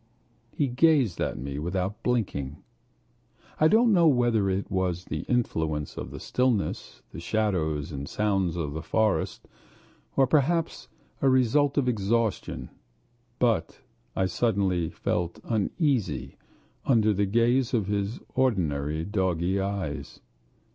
He 0.51 0.67
gazed 0.67 1.21
at 1.21 1.37
me 1.37 1.59
without 1.59 2.01
blinking. 2.01 2.57
I 3.59 3.67
don't 3.67 3.93
know 3.93 4.07
whether 4.07 4.49
it 4.49 4.71
was 4.71 5.05
the 5.05 5.19
influence 5.29 5.95
of 5.95 6.09
the 6.09 6.19
stillness, 6.19 7.03
the 7.11 7.19
shadows 7.19 7.91
and 7.91 8.09
sounds 8.09 8.55
of 8.55 8.73
the 8.73 8.81
forest, 8.81 9.47
or 10.15 10.25
perhaps 10.25 10.87
a 11.21 11.29
result 11.29 11.77
of 11.77 11.87
exhaustion, 11.87 12.71
but 13.37 13.81
I 14.15 14.25
suddenly 14.25 14.89
felt 14.89 15.39
uneasy 15.43 16.35
under 16.83 17.13
the 17.13 17.25
steady 17.25 17.31
gaze 17.31 17.71
of 17.75 17.85
his 17.85 18.19
ordinary 18.33 19.05
doggy 19.05 19.59
eyes. 19.59 20.19